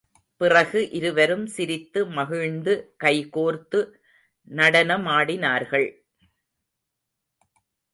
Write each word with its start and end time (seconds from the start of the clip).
பிறகு 0.37 0.89
இருவரும் 0.89 1.45
சிரித்து 1.45 2.05
மகிழ்ந்து, 2.07 2.93
கை 2.97 3.29
கோர்த்து 3.33 3.81
நடனமாடினார்கள். 4.49 5.89